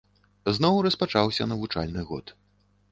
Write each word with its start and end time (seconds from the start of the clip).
Зноў 0.55 0.79
распачаўся 0.87 1.49
навучальны 1.53 2.01
год. 2.11 2.39